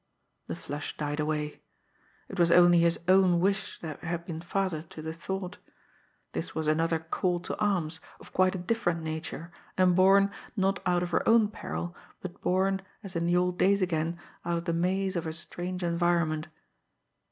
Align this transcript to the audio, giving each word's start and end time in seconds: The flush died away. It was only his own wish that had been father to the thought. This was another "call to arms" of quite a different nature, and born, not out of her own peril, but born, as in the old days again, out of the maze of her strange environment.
The 0.47 0.55
flush 0.55 0.97
died 0.97 1.19
away. 1.19 1.61
It 2.27 2.39
was 2.39 2.51
only 2.51 2.79
his 2.79 2.99
own 3.07 3.39
wish 3.39 3.79
that 3.81 4.03
had 4.03 4.25
been 4.25 4.41
father 4.41 4.81
to 4.81 4.99
the 5.03 5.13
thought. 5.13 5.59
This 6.31 6.55
was 6.55 6.65
another 6.65 6.97
"call 6.97 7.39
to 7.41 7.55
arms" 7.59 7.99
of 8.19 8.33
quite 8.33 8.55
a 8.55 8.57
different 8.57 9.03
nature, 9.03 9.51
and 9.77 9.95
born, 9.95 10.31
not 10.57 10.81
out 10.87 11.03
of 11.03 11.11
her 11.11 11.21
own 11.29 11.49
peril, 11.49 11.95
but 12.19 12.41
born, 12.41 12.81
as 13.03 13.15
in 13.15 13.27
the 13.27 13.37
old 13.37 13.59
days 13.59 13.83
again, 13.83 14.17
out 14.43 14.57
of 14.57 14.65
the 14.65 14.73
maze 14.73 15.15
of 15.15 15.25
her 15.25 15.31
strange 15.31 15.83
environment. 15.83 16.47